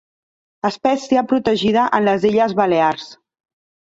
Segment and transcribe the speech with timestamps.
[0.69, 3.05] Espècie protegida en les Illes Balears.